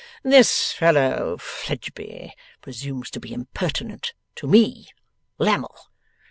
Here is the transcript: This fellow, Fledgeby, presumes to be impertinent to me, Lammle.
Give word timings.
This 0.23 0.71
fellow, 0.73 1.37
Fledgeby, 1.37 2.33
presumes 2.59 3.11
to 3.11 3.19
be 3.19 3.33
impertinent 3.35 4.13
to 4.37 4.47
me, 4.47 4.87
Lammle. 5.37 5.77